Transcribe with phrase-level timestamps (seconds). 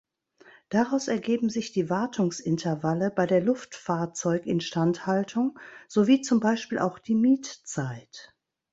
[0.69, 8.33] Daraus ergeben sich die Wartungsintervalle bei der Luftfahrzeug-Instandhaltung sowie zum Beispiel auch die Miet-Zeit.